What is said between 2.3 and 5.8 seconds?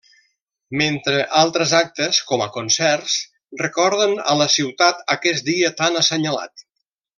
com a concerts, recorden a la ciutat aquest dia